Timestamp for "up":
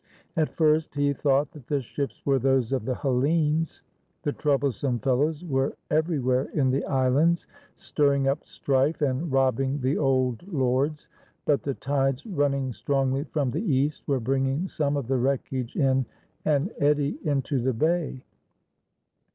8.27-8.43